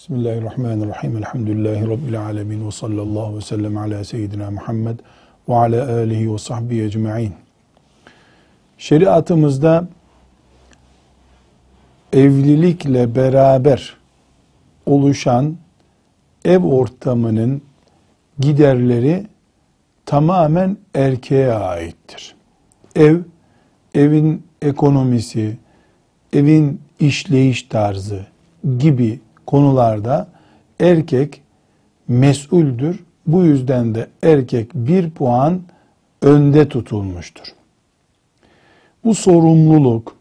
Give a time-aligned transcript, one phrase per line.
[0.00, 1.16] Bismillahirrahmanirrahim.
[1.16, 2.66] Elhamdülillahi Rabbil alemin.
[2.66, 4.98] Ve sallallahu ve sellem ala seyyidina Muhammed
[5.48, 7.34] ve ala alihi ve sahbihi ecma'in.
[8.78, 9.88] Şeriatımızda
[12.12, 13.96] evlilikle beraber
[14.86, 15.56] oluşan
[16.44, 17.62] ev ortamının
[18.38, 19.26] giderleri
[20.06, 22.34] tamamen erkeğe aittir.
[22.96, 23.18] Ev,
[23.94, 25.56] evin ekonomisi,
[26.32, 28.26] evin işleyiş tarzı
[28.78, 29.20] gibi
[29.50, 30.28] konularda
[30.80, 31.42] erkek
[32.08, 33.04] mesuldür.
[33.26, 35.62] Bu yüzden de erkek bir puan
[36.22, 37.44] önde tutulmuştur.
[39.04, 40.16] Bu sorumluluk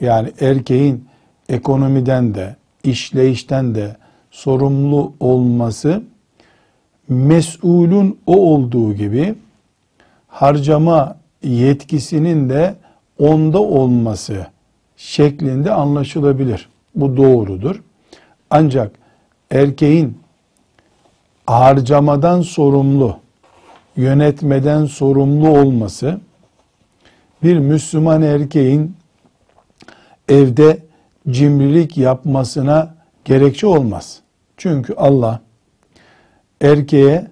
[0.00, 1.04] yani erkeğin
[1.48, 3.96] ekonomiden de işleyişten de
[4.30, 6.02] sorumlu olması
[7.08, 9.34] mesulün o olduğu gibi
[10.28, 12.74] harcama yetkisinin de
[13.18, 14.46] onda olması
[14.96, 16.68] şeklinde anlaşılabilir.
[16.94, 17.82] Bu doğrudur.
[18.50, 18.90] Ancak
[19.50, 20.18] erkeğin
[21.46, 23.16] harcamadan sorumlu,
[23.96, 26.20] yönetmeden sorumlu olması
[27.42, 28.96] bir Müslüman erkeğin
[30.28, 30.78] evde
[31.30, 34.20] cimrilik yapmasına gerekçe olmaz.
[34.56, 35.40] Çünkü Allah
[36.60, 37.26] erkeğe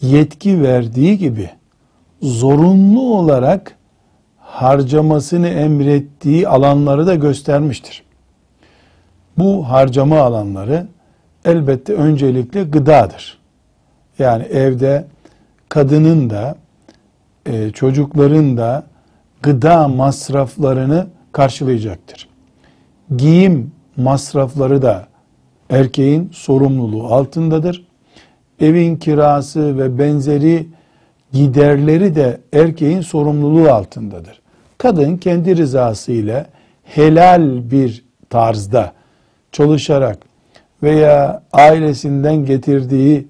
[0.00, 1.50] yetki verdiği gibi
[2.22, 3.76] zorunlu olarak
[4.38, 8.07] harcamasını emrettiği alanları da göstermiştir.
[9.38, 10.86] Bu harcama alanları
[11.44, 13.38] elbette öncelikle gıdadır.
[14.18, 15.06] Yani evde
[15.68, 16.56] kadının da
[17.46, 18.84] e, çocukların da
[19.42, 22.28] gıda masraflarını karşılayacaktır.
[23.16, 25.06] Giyim masrafları da
[25.70, 27.88] erkeğin sorumluluğu altındadır.
[28.60, 30.66] Evin kirası ve benzeri
[31.32, 34.40] giderleri de erkeğin sorumluluğu altındadır.
[34.78, 36.46] Kadın kendi rızası ile
[36.84, 38.97] helal bir tarzda
[39.58, 40.18] çalışarak
[40.82, 43.26] veya ailesinden getirdiği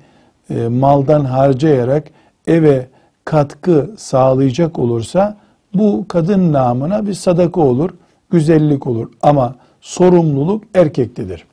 [0.51, 2.05] e, maldan harcayarak
[2.47, 2.87] eve
[3.25, 5.37] katkı sağlayacak olursa
[5.75, 7.91] bu kadın namına bir sadaka olur,
[8.31, 11.45] güzellik olur ama sorumluluk erkektedir.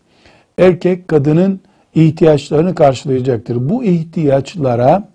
[0.60, 1.60] Erkek kadının
[1.96, 3.70] ihtiyaçlarını karşılayacaktır.
[3.70, 5.08] Bu ihtiyaçlara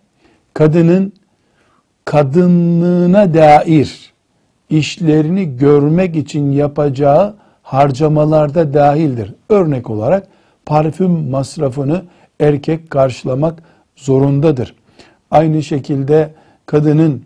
[0.54, 1.12] kadının
[2.04, 4.12] kadınlığına dair
[4.70, 7.34] işlerini görmek için yapacağı
[7.70, 9.34] harcamalarda dahildir.
[9.48, 10.26] Örnek olarak
[10.66, 12.02] parfüm masrafını
[12.40, 13.62] erkek karşılamak
[13.96, 14.74] zorundadır.
[15.30, 16.34] Aynı şekilde
[16.66, 17.24] kadının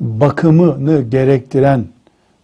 [0.00, 1.84] bakımını gerektiren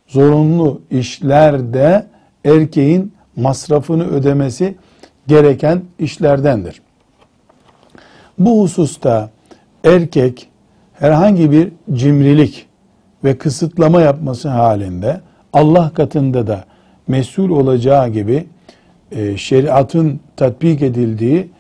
[0.07, 2.07] zorunlu işlerde
[2.45, 4.75] erkeğin masrafını ödemesi
[5.27, 6.83] gereken işlerdendir.
[8.39, 9.31] Bu hususta
[9.85, 10.49] erkek
[10.93, 12.67] herhangi bir cimrilik
[13.25, 15.21] ve kısıtlama yapması halinde
[15.53, 16.65] Allah katında da
[17.09, 18.47] mesul olacağı gibi
[19.13, 21.51] e, şeriatın tatbik edildiği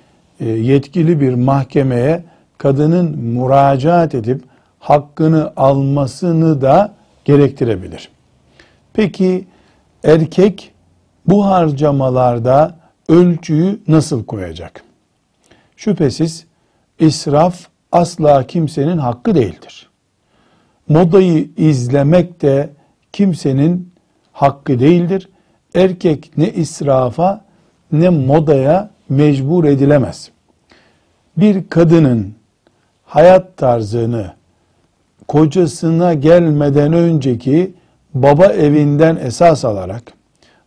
[0.41, 2.25] e, yetkili bir mahkemeye
[2.59, 4.43] kadının müracaat edip
[4.79, 6.95] hakkını almasını da
[7.25, 8.09] gerektirebilir.
[8.93, 9.45] Peki
[10.05, 10.73] erkek
[11.27, 12.77] bu harcamalarda
[13.09, 14.85] ölçüyü nasıl koyacak?
[15.77, 16.47] Şüphesiz
[16.99, 19.91] israf asla kimsenin hakkı değildir.
[20.89, 22.71] Modayı izlemek de
[23.13, 23.93] kimsenin
[24.33, 25.29] hakkı değildir
[25.75, 27.45] erkek ne israfa
[27.93, 30.31] ne modaya mecbur edilemez.
[31.37, 32.35] Bir kadının
[33.05, 34.33] hayat tarzını
[35.29, 37.75] kocasına gelmeden önceki
[38.15, 40.13] baba evinden esas alarak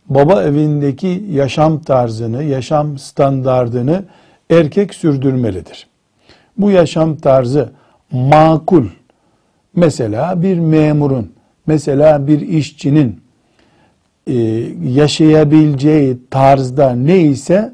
[0.08, 4.04] baba evindeki yaşam tarzını, yaşam standardını
[4.50, 5.86] erkek sürdürmelidir.
[6.58, 7.70] Bu yaşam tarzı
[8.12, 8.86] makul.
[9.76, 11.32] Mesela bir memurun,
[11.66, 13.20] mesela bir işçinin
[14.84, 17.72] yaşayabileceği tarzda neyse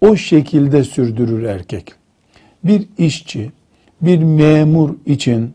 [0.00, 1.94] o şekilde sürdürür erkek.
[2.64, 3.52] Bir işçi,
[4.00, 5.54] bir memur için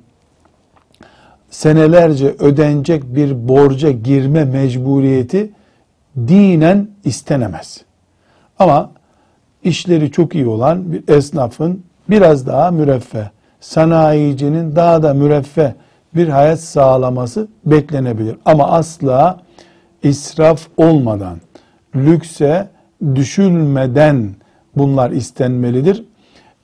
[1.50, 5.50] senelerce ödenecek bir borca girme mecburiyeti
[6.18, 7.82] dinen istenemez.
[8.60, 8.92] Ama
[9.64, 13.30] işleri çok iyi olan bir esnafın biraz daha müreffeh,
[13.60, 15.72] sanayicinin daha da müreffeh
[16.16, 18.36] bir hayat sağlaması beklenebilir.
[18.46, 19.40] Ama asla
[20.04, 21.40] israf olmadan,
[21.96, 22.70] lükse
[23.16, 24.36] düşülmeden
[24.76, 26.04] bunlar istenmelidir.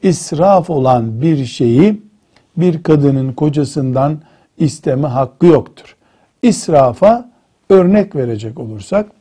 [0.03, 2.01] İsraf olan bir şeyi
[2.57, 4.21] bir kadının kocasından
[4.57, 5.95] isteme hakkı yoktur.
[6.41, 7.29] İsrafa
[7.69, 9.11] örnek verecek olursak,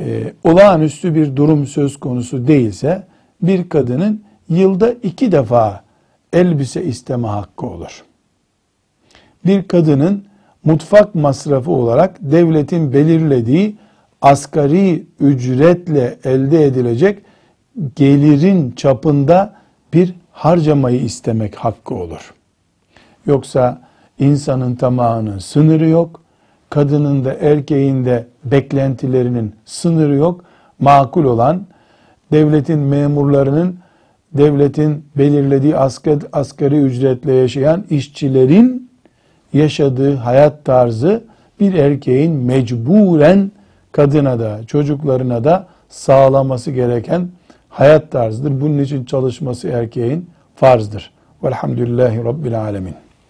[0.00, 3.06] e, olağanüstü bir durum söz konusu değilse,
[3.42, 5.84] bir kadının yılda iki defa
[6.32, 8.04] elbise isteme hakkı olur.
[9.46, 10.24] Bir kadının
[10.64, 13.76] mutfak masrafı olarak devletin belirlediği
[14.22, 17.18] asgari ücretle elde edilecek
[17.96, 19.54] gelirin çapında
[19.94, 22.34] bir harcamayı istemek hakkı olur.
[23.26, 23.80] Yoksa
[24.18, 26.22] insanın tamahının sınırı yok.
[26.70, 30.44] Kadının da erkeğin de beklentilerinin sınırı yok.
[30.78, 31.66] Makul olan
[32.32, 33.78] devletin memurlarının
[34.32, 38.90] devletin belirlediği asgari, asgari ücretle yaşayan işçilerin
[39.52, 41.24] yaşadığı hayat tarzı
[41.60, 43.50] bir erkeğin mecburen
[43.92, 47.28] kadına da çocuklarına da sağlaması gereken
[47.68, 48.60] hayat tarzıdır.
[48.60, 51.10] Bunun için çalışması erkeğin farzdır.
[51.44, 52.94] Velhamdülillahi Rabbil Alemin.